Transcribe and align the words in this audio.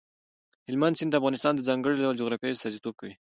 هلمند 0.67 0.97
سیند 0.99 1.11
د 1.13 1.15
افغانستان 1.19 1.53
د 1.55 1.61
ځانګړي 1.67 1.95
ډول 2.01 2.15
جغرافیې 2.21 2.53
استازیتوب 2.53 2.93
کوي. 2.99 3.13